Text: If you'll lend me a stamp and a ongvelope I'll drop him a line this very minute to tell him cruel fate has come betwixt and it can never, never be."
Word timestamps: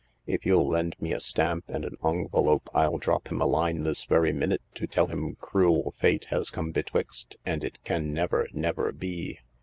If 0.25 0.47
you'll 0.47 0.67
lend 0.67 0.95
me 0.99 1.13
a 1.13 1.19
stamp 1.19 1.65
and 1.67 1.85
a 1.85 1.91
ongvelope 1.97 2.69
I'll 2.73 2.97
drop 2.97 3.29
him 3.31 3.39
a 3.39 3.45
line 3.45 3.81
this 3.81 4.03
very 4.05 4.33
minute 4.33 4.63
to 4.73 4.87
tell 4.87 5.05
him 5.05 5.35
cruel 5.39 5.93
fate 5.99 6.25
has 6.31 6.49
come 6.49 6.71
betwixt 6.71 7.35
and 7.45 7.63
it 7.63 7.77
can 7.83 8.11
never, 8.11 8.47
never 8.51 8.91
be." 8.93 9.37